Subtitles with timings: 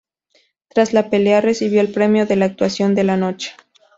[0.69, 3.51] Tras la pelea, recibió el premio a la "Actuación de la Noche".